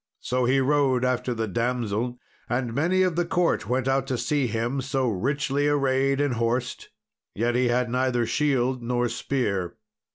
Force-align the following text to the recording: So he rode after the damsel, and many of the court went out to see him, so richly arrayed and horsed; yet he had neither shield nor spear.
So 0.21 0.45
he 0.45 0.59
rode 0.59 1.05
after 1.05 1.31
the 1.35 1.47
damsel, 1.47 2.17
and 2.49 2.73
many 2.73 3.03
of 3.03 3.15
the 3.15 3.23
court 3.23 3.69
went 3.69 3.87
out 3.87 4.07
to 4.07 4.17
see 4.17 4.47
him, 4.47 4.81
so 4.81 5.07
richly 5.07 5.67
arrayed 5.67 6.19
and 6.19 6.33
horsed; 6.33 6.89
yet 7.35 7.53
he 7.53 7.67
had 7.67 7.87
neither 7.91 8.25
shield 8.25 8.81
nor 8.81 9.07
spear. 9.09 9.75